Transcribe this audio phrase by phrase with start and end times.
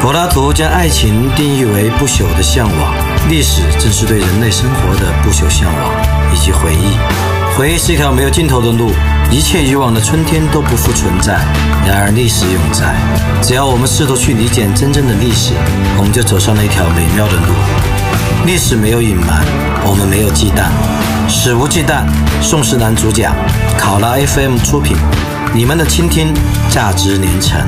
[0.00, 2.94] 柏拉图将爱情定义为不朽的向往，
[3.28, 5.92] 历史正是对人类生活的不朽向往
[6.32, 6.96] 以及回忆。
[7.56, 8.90] 回忆是一条没有尽头的路，
[9.30, 11.34] 一切以往的春天都不复存在，
[11.86, 12.94] 然而历史永在。
[13.42, 15.52] 只要我们试图去理解真正的历史，
[15.98, 17.52] 我们就走上了一条美妙的路。
[18.46, 19.44] 历史没有隐瞒，
[19.84, 20.64] 我们没有忌惮，
[21.28, 22.02] 史无忌惮。
[22.40, 23.34] 宋世南主讲，
[23.78, 24.96] 考拉 FM 出品，
[25.52, 26.32] 你们的倾听
[26.70, 27.60] 价值连城。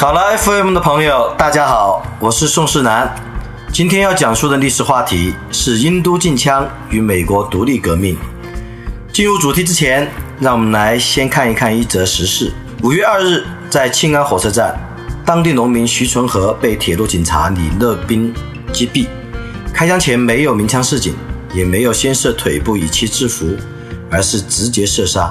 [0.00, 3.14] 考拉 FM 的朋友，大家好，我是宋世南。
[3.70, 8.16] 今天要讲述的历史话题是英都禁枪与美国独立革命。
[9.12, 12.50] 进入主题之前，让我们来先看一看一则时事。
[12.82, 14.74] 五月二日，在庆安火车站，
[15.22, 18.32] 当地农民徐纯和被铁路警察李乐斌
[18.72, 19.06] 击毙。
[19.70, 21.14] 开枪前没有鸣枪示警，
[21.52, 23.54] 也没有先射腿部以期制服，
[24.10, 25.30] 而是直接射杀。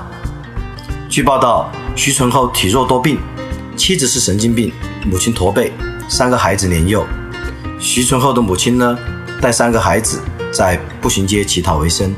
[1.09, 3.17] 据报道，徐纯厚体弱多病。
[3.79, 4.73] 妻子是神经病，
[5.05, 5.71] 母亲驼背，
[6.09, 7.07] 三个孩子年幼。
[7.79, 8.99] 徐存厚的母亲呢，
[9.41, 10.19] 带三个孩子
[10.51, 12.13] 在步行街乞讨为生。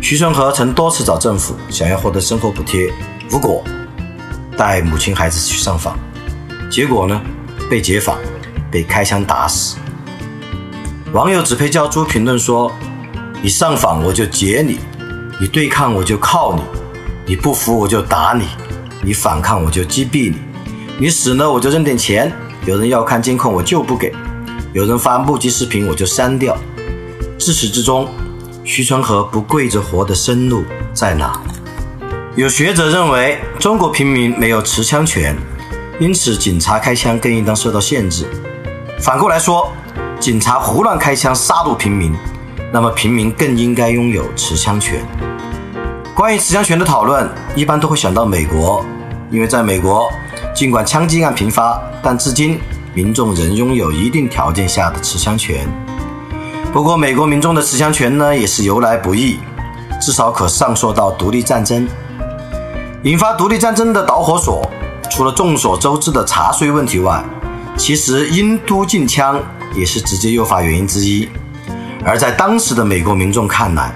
[0.00, 2.88] 徐存和曾多次找政府想要获得生活补贴，
[3.32, 3.64] 无果，
[4.56, 5.98] 带母亲孩子去上访，
[6.70, 7.20] 结果呢，
[7.68, 8.16] 被解访，
[8.70, 9.76] 被开枪打死。
[11.12, 12.70] 网友只配叫猪评论说
[13.42, 14.78] ：“你上访我就解你，
[15.40, 16.62] 你对抗我就铐你，
[17.26, 18.46] 你不服我就打你，
[19.02, 20.36] 你反抗我就击毙你。”
[20.98, 22.32] 你死了我就扔点钱，
[22.64, 24.10] 有人要看监控我就不给，
[24.72, 26.56] 有人发目击视频我就删掉。
[27.38, 28.08] 自始至终，
[28.64, 31.38] 徐春和不跪着活的生路在哪？
[32.34, 35.36] 有学者认为中国平民没有持枪权，
[36.00, 38.24] 因此警察开枪更应当受到限制。
[38.98, 39.70] 反过来说，
[40.18, 42.14] 警察胡乱开枪杀戮平民，
[42.72, 45.04] 那么平民更应该拥有持枪权。
[46.14, 48.82] 关于持枪权的讨论，一般都会想到美国，
[49.30, 50.10] 因为在美国。
[50.54, 52.58] 尽管枪击案频发，但至今
[52.94, 55.66] 民众仍拥有一定条件下的持枪权。
[56.72, 59.38] 不过，美国民众的持枪权呢，也是由来不易，
[60.00, 61.88] 至少可上溯到独立战争。
[63.02, 64.70] 引发独立战争的导火索，
[65.10, 67.24] 除了众所周知的查税问题外，
[67.76, 69.40] 其实英都禁枪
[69.74, 71.28] 也是直接诱发原因之一。
[72.04, 73.94] 而在当时的美国民众看来，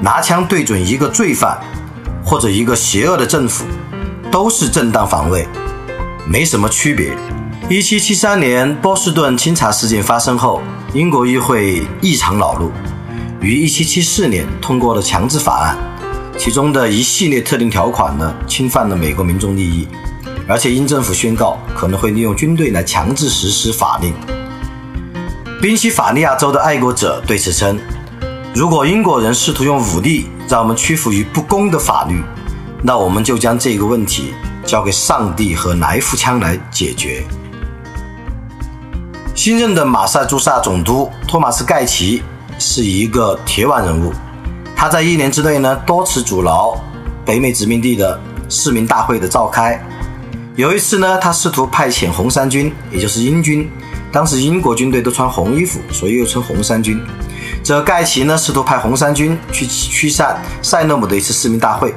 [0.00, 1.58] 拿枪对准一个罪犯
[2.24, 3.64] 或者一个邪恶的政府，
[4.30, 5.46] 都是正当防卫。
[6.26, 7.16] 没什么区别。
[7.68, 10.62] 一七七三年波士顿清查事件发生后，
[10.92, 12.70] 英国议会异常恼怒，
[13.40, 15.76] 于一七七四年通过了强制法案，
[16.38, 19.86] 其中的一系列特定条款呢，侵犯了美国民众利益，
[20.48, 24.12] 而且英政府宣告可能会利用军队来强制实施法令。
[25.60, 27.78] 宾夕法尼亚州的爱国者对此称
[28.54, 32.22] ：“如果英国人试图用武力让我们屈服于不公的法律，
[32.82, 37.22] 那我们就将这个问题。”交给上帝和来福枪来解决。
[39.34, 42.22] 新任的马萨诸塞总督托马斯盖奇
[42.58, 44.12] 是一个铁腕人物，
[44.76, 46.78] 他在一年之内呢多次阻挠
[47.24, 49.82] 北美殖民地的市民大会的召开。
[50.56, 53.68] 有一次呢，他试图派遣红衫军，也就是英军，
[54.12, 57.00] 当时英国军队都穿红衣服，所以又称红衫军。
[57.64, 61.92] 这盖奇呢试图派红衫军去驱散塞勒姆的一次市民大会。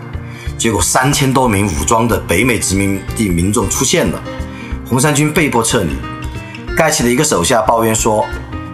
[0.57, 4.19] 结果三千多名武装的北美殖民地民众出现了，
[4.85, 5.91] 红衫军被迫撤离。
[6.75, 8.25] 盖奇的一个手下抱怨说，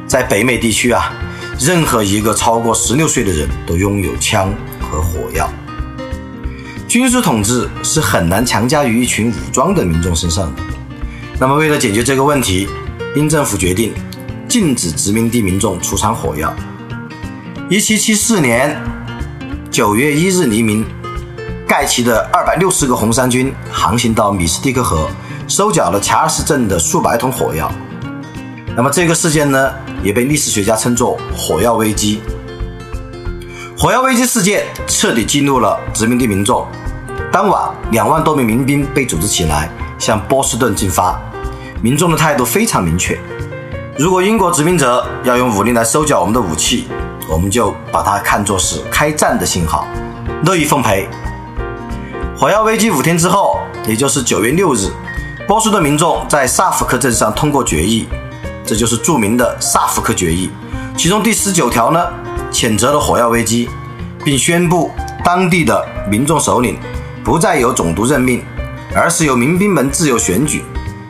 [0.07, 1.11] 在北美地区啊，
[1.59, 5.49] 任何一个超过十六岁的人都拥有枪和火药。
[6.88, 10.61] 军事统治是很难强加于一群武装的民众身上的。
[11.38, 12.67] 那么为了解决这个问题，
[13.15, 13.94] 英政府决定
[14.47, 16.53] 禁止殖民地民众出产火药。
[17.69, 18.81] 一七七四年
[19.69, 20.85] 九月一日黎明。
[21.75, 25.09] 盖奇的二百六十个红衫军航行到米斯蒂克河，
[25.47, 27.67] 收缴了查尔斯镇的数百桶火药。
[28.78, 29.73] 那么这个事件呢，
[30.03, 32.22] 也被历史学家称作“火药危机”。
[33.75, 36.63] 火药危机事件彻底激怒了殖民地民众。
[37.31, 39.67] 当晚，两万多名民兵被组织起来，
[39.97, 41.19] 向波士顿进发。
[41.81, 43.18] 民众的态度非常明确：
[43.97, 46.88] 如果英国殖民者要用武力来收缴我们的武器，
[47.27, 49.88] 我们就把它看作是开战的信号，
[50.45, 51.09] 乐意奉陪。
[52.35, 54.89] 火药危机五天之后，也就是九月六日，
[55.47, 58.07] 波士顿民众在萨福克镇上通过决议，
[58.65, 60.50] 这就是著名的萨福克决议。
[60.97, 62.03] 其中第十九条呢，
[62.51, 63.69] 谴责了火药危机，
[64.25, 64.91] 并宣布
[65.24, 66.77] 当地的民众首领
[67.24, 68.44] 不再由总督任命，
[68.95, 70.65] 而是由民兵们自由选举，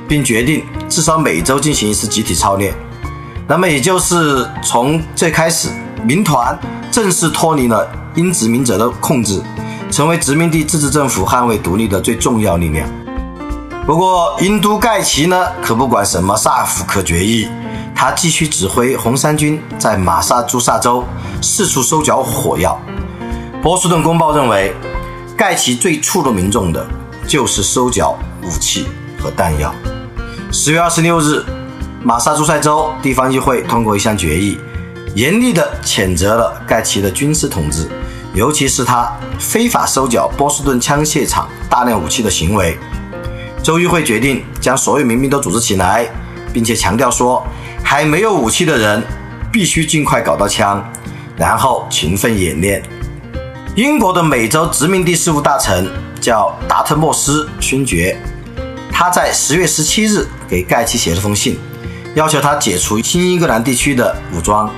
[0.07, 2.75] 并决定至少每周进行一次集体操练。
[3.47, 5.69] 那么，也就是从最开始，
[6.03, 6.57] 民团
[6.91, 9.41] 正式脱离了英殖民者的控制。
[9.93, 12.89] 成为殖民地自治政府捍卫独立的最重要力量。
[13.85, 17.47] 不过，英都盖奇呢，可不管什么萨福克决议，
[17.93, 21.03] 他继续指挥红三军在马萨诸塞州
[21.43, 22.75] 四处收缴火药。
[23.61, 24.75] 波士顿公报认为，
[25.37, 26.83] 盖奇最触动民众的
[27.27, 28.87] 就是收缴武器
[29.21, 29.71] 和弹药。
[30.51, 31.45] 十月二十六日，
[32.01, 34.57] 马萨诸塞州地方议会通过一项决议，
[35.13, 37.87] 严厉地谴责了盖奇的军事统治，
[38.33, 42.77] 尤其是他非法收缴波士顿枪械厂大量武器的行为。
[43.61, 46.07] 州议会决定将所有民兵都组织起来，
[46.51, 47.45] 并且强调说，
[47.83, 49.03] 还没有武器的人
[49.51, 50.83] 必须尽快搞到枪，
[51.37, 52.83] 然后勤奋演练。
[53.75, 55.89] 英国的美洲殖民地事务大臣
[56.19, 58.17] 叫达特莫斯勋爵，
[58.91, 61.57] 他在十月十七日给盖奇写了封信，
[62.15, 64.69] 要求他解除新英格兰地区的武装。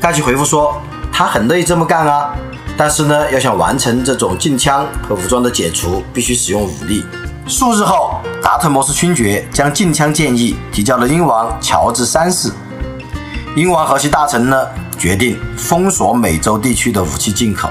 [0.00, 0.80] 盖奇回复说，
[1.12, 2.34] 他很乐意这么干啊，
[2.76, 7.04] 但是呢，要想完成这种禁枪和武装的解除，必须使用武力。
[7.46, 12.50] 数日后，达特摩斯勋爵将禁枪建议提交了英王乔治三世。
[13.54, 14.66] 英王和其大臣呢，
[14.98, 17.68] 决定封锁美洲地区的武器进口。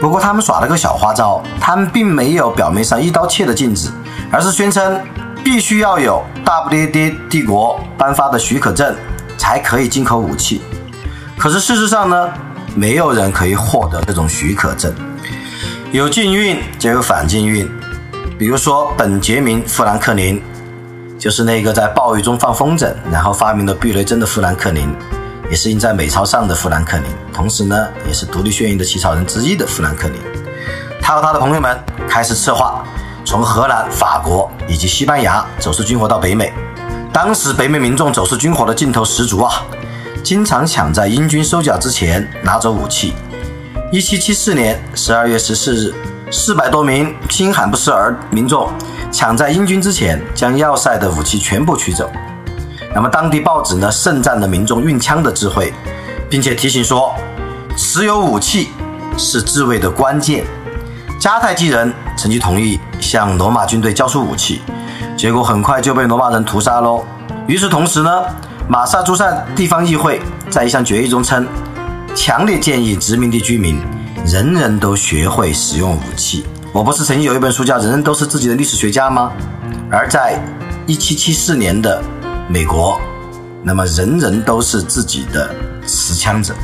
[0.00, 3.88] 不过，他们耍了个小花招，他们并没有表面上一刀切的禁止，
[4.30, 5.00] 而是宣称
[5.42, 8.94] 必须要有大不列颠帝国颁发的许可证
[9.36, 10.60] 才可以进口武器。
[11.36, 12.32] 可是事实上呢，
[12.78, 14.94] 没有人可以获得这种许可证。
[15.90, 17.68] 有禁运就有反禁运。
[18.38, 20.40] 比如说，本杰明·富兰克林，
[21.18, 24.94] 就是那个在暴雨中放风筝，然后发明了避雷针的富兰克林，
[25.50, 30.16] 也是印在美钞上的富兰克林，同时呢，也是独立宣言的起草人之一的富兰克林。
[31.02, 31.76] 他和他的朋友们
[32.08, 32.84] 开始策划
[33.24, 36.52] 从荷兰、法国以及西班牙走私军火到北美。
[37.12, 39.64] 当时北美民众走私军火的劲头十足啊，
[40.22, 43.14] 经常抢在英军收缴之前拿走武器。
[43.92, 45.94] 1774年12月14日。
[46.30, 48.70] 四百多名新罕布什尔民众
[49.10, 52.12] 抢在英军之前将要塞的武器全部取走。
[52.94, 55.72] 那么当地报纸呢盛赞了民众运枪的智慧，
[56.28, 57.14] 并且提醒说，
[57.78, 58.68] 持有武器
[59.16, 60.44] 是自卫的关键。
[61.18, 64.60] 迦太基人曾经同意向罗马军队交出武器，
[65.16, 67.06] 结果很快就被罗马人屠杀喽。
[67.46, 68.22] 与此同时呢，
[68.70, 70.20] 马萨诸塞地方议会
[70.50, 71.46] 在一项决议中称，
[72.14, 73.80] 强烈建议殖民地居民。
[74.26, 76.44] 人人都学会使用武器。
[76.70, 79.32] 我不是曾经有一本书叫《人人都是自己的历史学家》吗？
[79.90, 80.38] 而在
[80.86, 82.02] 1774年的
[82.46, 83.00] 美国，
[83.62, 85.48] 那么人人都是自己的
[85.86, 86.54] 持枪者。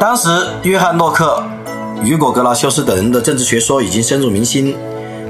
[0.00, 0.30] 当时，
[0.62, 1.44] 约翰·洛克、
[2.02, 4.74] 雨果·格拉修斯等人的政治学说已经深入民心。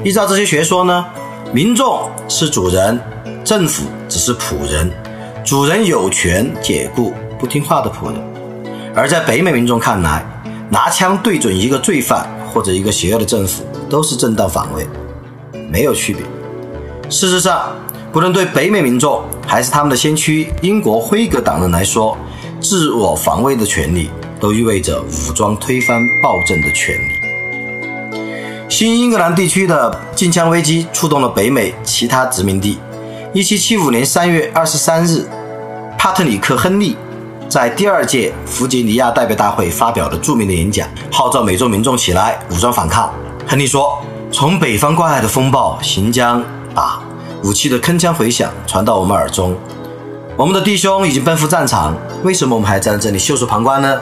[0.02, 1.05] 依照这些学说呢，
[1.52, 2.99] 民众是主人。
[3.44, 4.90] 政府只是仆人，
[5.44, 8.14] 主人有权解雇不听话的仆人。
[8.94, 10.25] 而在北美民众看来，
[10.70, 14.87] 拿枪对准一个罪犯或者一个邪恶的政府都是正当防卫，
[15.70, 16.22] 没有区别。
[17.10, 17.76] 事实上，
[18.10, 22.17] 不论对北美民众还是他们的先驱英国辉格党人来说，
[22.62, 24.08] 自我防卫的权利
[24.44, 28.19] 都意味着武装推翻暴政的权利。
[28.69, 32.79] 新英格兰地区的禁枪危机触动了北美其他殖民地。
[33.32, 35.26] 一七七五年三月二十三日，
[35.96, 36.94] 帕特里克·亨利
[37.49, 43.10] 在第二届弗吉尼亚代表大会发表了著名的演讲，号召美洲民众起来武装反抗。
[43.46, 43.98] 亨利说
[44.31, 47.03] ：“从北方刮来的风暴行将把
[47.43, 49.56] 武器的铿锵回响传到我们耳中。
[50.36, 53.98] 我们的弟兄已经奔赴战场，为什么我们还站在这里袖手旁观呢？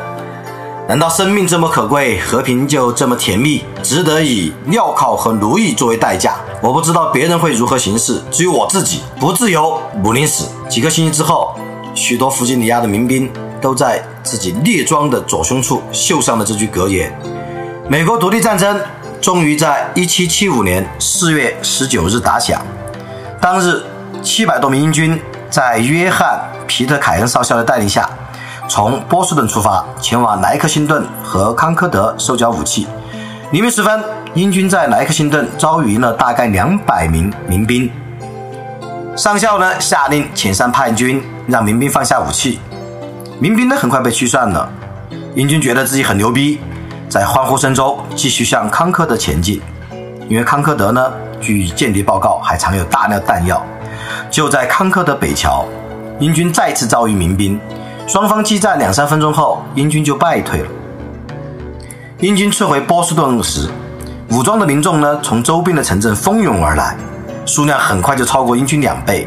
[0.89, 10.49] 难道生命这么可贵，和平就这么甜蜜，值得以镣铐和奴役作为代价？”我不知道别人会如何行事，至于我自己，不自由，母宁死。
[10.69, 11.55] 几个星期之后，
[11.95, 17.17] 许多弗吉尼亚的民兵都在自己列装的左胸处绣上了这句格言。
[17.89, 18.81] 美国独立战争
[19.21, 22.61] 终于在1775年4月19日打响。
[23.41, 23.83] 当日，
[24.21, 28.09] 七百多名英军在约翰·皮特凯恩少校的带领下，
[28.75, 32.87] 从波士顿出发，前往莱克辛顿和康科德收缴武器。
[33.50, 34.02] 黎明时分。
[34.33, 37.91] 英军在莱克辛顿遭遇了大概两百名民兵，
[39.14, 42.59] 上校呢下令遣散叛军，让民兵放下武器。
[43.38, 44.67] 民兵呢很快被驱散了。
[45.35, 46.59] 英军觉得自己很牛逼，
[47.11, 49.61] 在欢呼声中继续向康科德前进。
[50.31, 53.62] 因为康科德呢，据间谍报告还藏有大量弹药。
[54.31, 55.67] 就在康科德北桥，
[56.19, 57.61] 英军再次遭遇民兵，
[58.12, 60.69] 双方激战两三分钟后，英军就败退了。
[62.21, 63.66] 英军撤回波士顿时。
[64.28, 66.95] 武装的民众呢，从周边的城镇蜂拥而来，
[67.47, 69.26] 数量很快就超过英军两倍。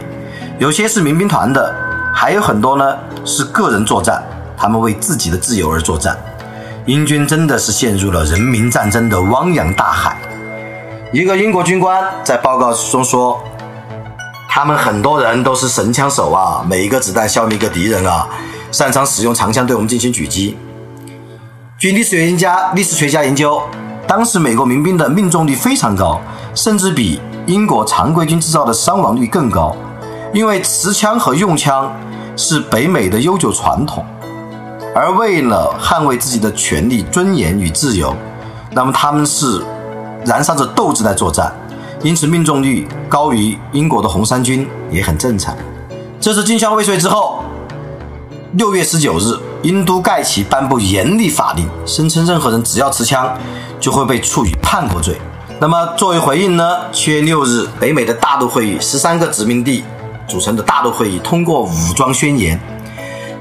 [0.59, 1.73] 有些是民兵团的，
[2.13, 4.23] 还有很多呢是个人作战，
[4.55, 6.15] 他们为自己的自由而作战。
[6.85, 10.15] 英军真的是陷入了人民战争的汪洋大海。
[11.11, 13.41] 一个英国军官在报告中说
[14.47, 18.27] ：“他们很多人都是神枪手啊，每一个子弹消灭一个敌人啊，
[18.75, 20.58] 擅长使用长枪对我们进行狙击。”
[21.79, 23.62] 据历史学家、历史学家研究，
[24.05, 26.20] 当时美国民兵的命中率非常高，
[26.53, 29.74] 甚至比英国常规军制造的伤亡率更高。
[30.34, 31.89] 因为持枪和用枪
[32.36, 34.05] 是北美的悠久传统，
[34.94, 38.13] 而为了捍卫自己的权利、尊严与自由，
[38.74, 39.63] 那么他们是
[40.25, 41.50] 燃烧着斗志在作战，
[42.03, 45.55] 因此命中率高于英国的红衫军也很正常。
[46.20, 47.44] 这次进枪未遂之后，
[48.57, 53.38] 六月十九日，英都盖奇颁布严厉法令，声称任何人只要持枪
[53.81, 55.19] 就会被处以叛国罪。
[55.59, 56.89] 那么作为回应呢？
[56.93, 59.83] 七月六日，北美的大陆会议，十三个殖民地。
[60.25, 62.57] 组成的大陆会议通过武装宣言，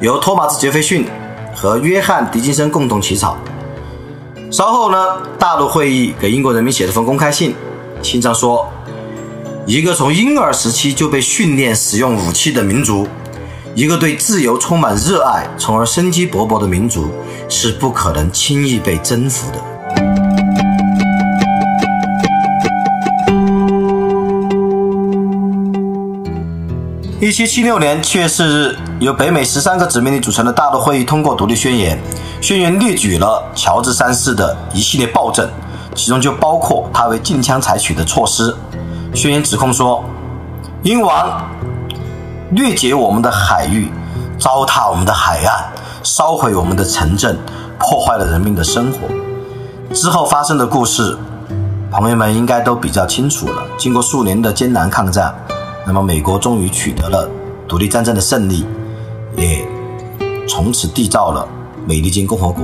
[0.00, 1.06] 由托马斯·杰斐逊
[1.54, 3.38] 和约翰·狄金森共同起草。
[4.50, 4.98] 稍后呢，
[5.38, 7.54] 大陆会议给英国人民写了封公开信，
[8.02, 8.68] 信上说
[9.64, 13.06] ：“一个从婴儿时期就被训练使用武器的民族，
[13.76, 17.10] 一个对自由充满热爱，从而生机勃勃的民族，
[17.48, 19.58] 是不可能轻易被征服的。”
[27.20, 31.98] 一七七六年七月四日，由北美十三个殖民地组成的大陆会议通过独立宣言。
[32.40, 35.48] 宣言列举了乔治三世的一系列暴政，
[35.96, 38.54] 其中就包括他为禁枪采取的措施。
[39.14, 40.04] 宣言指控说，
[40.82, 41.50] 英王
[42.54, 43.90] 掠劫我们的海域，
[44.38, 45.72] 糟蹋我们的海岸，
[46.04, 47.36] 烧毁我们的城镇，
[47.80, 48.98] 破坏了人民的生活。
[49.92, 51.18] 之后发生的故事，
[51.90, 53.64] 朋友们应该都比较清楚了。
[53.76, 55.34] 经过数年的艰难抗战。
[55.84, 57.28] 那么，美国终于取得了
[57.66, 58.64] 独立战争的胜利，
[59.36, 59.66] 也
[60.48, 61.48] 从此缔造了
[61.84, 62.62] 美利坚共和国。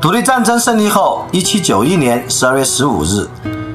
[0.00, 3.28] 独立战争胜利后，一七九一年十二月十五日，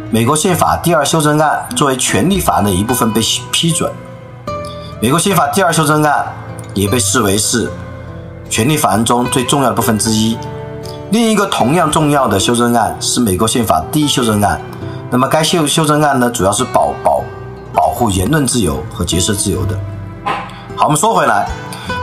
[0.10, 3.92] 美国宪法第二修正案作为权利法案的一部分被批准。
[5.00, 6.26] 美国宪法第二修正案
[6.74, 7.70] 也被视为是
[8.50, 10.38] 权利法案中最重要的部分之一。
[11.12, 14.60] 另一个同样重要的修正案是美国宪法第一修正案。
[15.10, 17.24] 那么，该修修正案呢，主要是保保。
[17.98, 19.76] 护言论自由和结社自由的。
[20.76, 21.50] 好，我们说回来，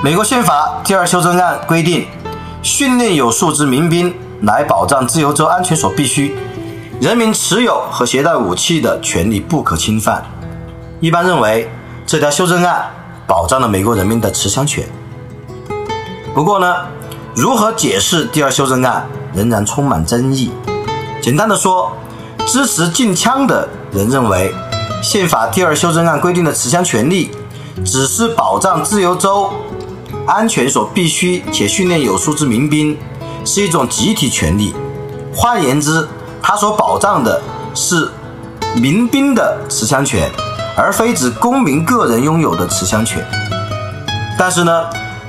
[0.02, 2.08] 美国宪法第二修正案规定，
[2.64, 6.34] 训练有素之民兵来保障自由州安全所必须，
[7.00, 10.24] 人民持有和携带武器的权利不可侵犯。
[10.98, 11.70] 一般认为，
[12.06, 12.90] 这条修正案
[13.26, 14.86] 保障了美国人民的持枪权。
[16.34, 16.86] 不过呢，
[17.34, 20.52] 如何解释第二修正案仍然充满争议。
[21.22, 21.92] 简单的说，
[22.46, 24.54] 支持禁枪的人认为。
[25.02, 27.30] 宪法第二修正案规定的持枪权利，
[27.84, 29.52] 只是保障自由州
[30.26, 32.96] 安全所必须且训练有素之民兵，
[33.44, 34.74] 是一种集体权利。
[35.36, 36.08] 换言之，
[36.40, 37.42] 它所保障的
[37.74, 38.10] 是
[38.76, 40.30] 民兵的持枪权，
[40.76, 43.24] 而非指公民个人拥有的持枪权。
[44.38, 44.84] 但是呢，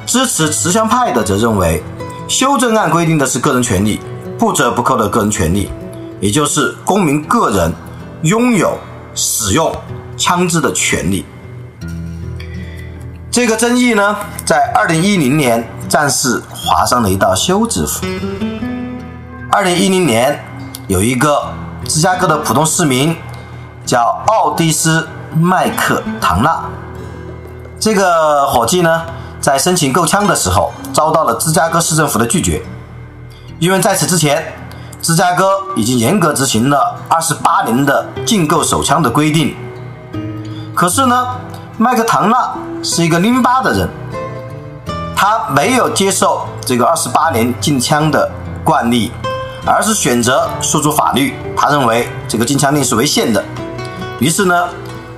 [0.05, 1.83] 支持持枪派的则认为，
[2.27, 3.99] 修正案规定的是个人权利，
[4.37, 5.69] 不折不扣的个人权利，
[6.19, 7.73] 也就是公民个人
[8.23, 8.77] 拥有。
[9.17, 9.73] 使用
[10.17, 11.23] 枪支的权利，
[13.31, 18.05] 这个争议呢，在二零一零年暂时划上了一道休止符。
[19.49, 20.37] 二零一零年，
[20.87, 21.49] 有一个
[21.87, 23.15] 芝加哥的普通市民
[23.85, 24.99] 叫奥迪斯·
[25.35, 26.63] 麦克唐纳，
[27.79, 29.03] 这个伙计呢，
[29.39, 32.61] 在申请购枪的时候遭到了芝加哥市政府的拒绝，
[33.59, 34.53] 因为在此之前。
[35.01, 39.55] 芝加哥已经严格执行了二十八年的禁购手枪的规定，
[40.73, 41.27] 可是呢，
[41.77, 43.87] 麦克唐纳是一个拎巴的人，
[45.15, 48.31] 他没有接受这个二十八年禁枪的
[48.63, 49.11] 惯例，
[49.63, 51.35] 而是选择诉诸法律。
[51.55, 53.43] 他认为这个禁枪令是违宪的，
[54.19, 54.67] 于是呢，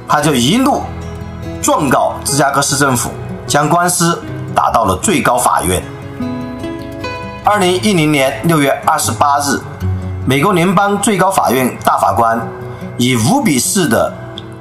[0.08, 0.84] 他就一路
[1.62, 3.12] 状告芝加哥市政府，
[3.46, 4.24] 将官司
[4.56, 5.84] 打到了最高法院。
[7.44, 9.60] 二零一零年六月二十八日。
[10.30, 12.38] 美国联邦最高法院大法官
[12.98, 14.14] 以五比四的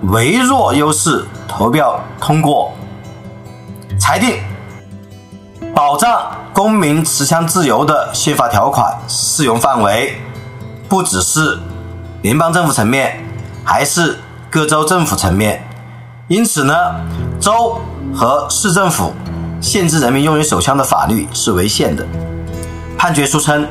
[0.03, 2.73] 微弱优势投票通过，
[3.99, 4.39] 裁定
[5.75, 10.17] 保障公民持枪自由的宪法条款适用范围
[10.89, 11.59] 不只是
[12.23, 13.21] 联邦政府层面，
[13.65, 15.67] 还是各州政府层面。
[16.29, 16.75] 因此呢，
[17.41, 17.81] 州
[18.15, 19.13] 和市政府
[19.61, 22.07] 限制人民拥有手枪的法律是违宪的。
[22.99, 23.67] 判决书称。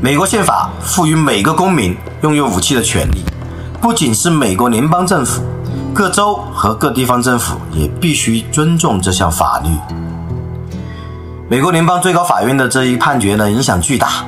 [0.00, 3.24] 美国宪法赋予每个公民拥有武器的权利，
[3.80, 5.42] 不仅是美国联邦政府，
[5.92, 9.68] 各州和各地方政府也必须尊重这项法律。
[11.48, 14.24] 美国联邦最高法院的这一判决呢，影响巨大，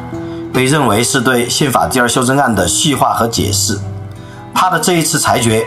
[0.53, 3.79] 被认为是对宪法第二修正案的细化和解释。
[4.65, 5.63] 他的这一次裁决，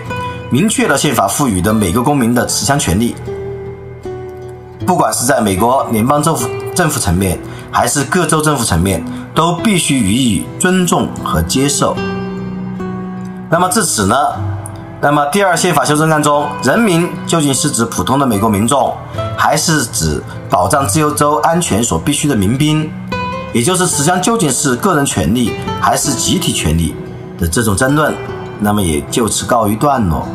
[0.49, 3.15] 明确了宪法赋予的每个公民的持枪权利，
[4.87, 7.37] 不管是在美国联邦政府政府层面，
[7.71, 11.95] 还是各州政府层面，都必须予以尊重和接受。
[13.51, 14.15] 那么至此呢？
[14.99, 18.97] 那么第二宪法修正案中，人民究竟是指普通的美国民众，
[19.37, 22.91] 还是指保障自由州安全所必须的民兵？
[23.53, 26.95] 也就是持枪究竟是个人权利还是集体权利
[27.37, 28.11] 的这种争论，
[28.59, 30.27] 那么也就此告一段落。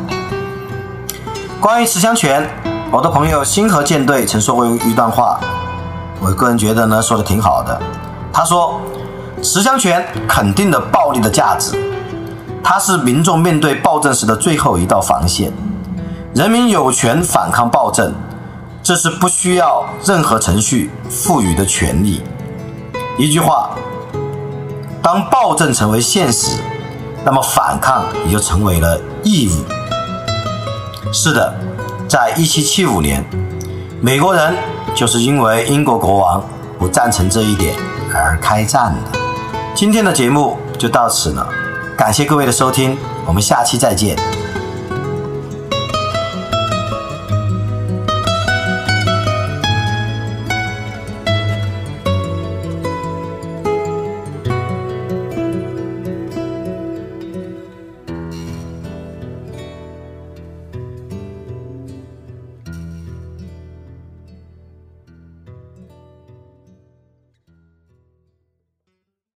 [1.59, 2.49] 关于持枪权，
[2.91, 5.39] 我的朋友星河舰队曾说过一段话，
[6.19, 7.81] 我个人觉得呢说的挺好的。
[8.31, 8.79] 他说，
[9.41, 11.77] 持枪权肯定的暴力的价值。
[12.63, 15.51] 它是民众面对暴政时的最后一道防线，
[16.33, 18.13] 人民有权反抗暴政，
[18.81, 22.23] 这是不需要任何程序赋予的权利。
[23.17, 23.71] 一句话，
[25.01, 26.57] 当暴政成为现实，
[27.25, 31.11] 那么反抗也就成为了义务。
[31.11, 31.53] 是的，
[32.07, 33.23] 在一七七五年，
[34.01, 34.55] 美国人
[34.95, 36.43] 就是因为英国国王
[36.77, 37.75] 不赞成这一点
[38.13, 39.19] 而开战的。
[39.75, 41.47] 今天的节目就到此了。
[41.97, 44.17] 感谢各位的收听，我们下期再见。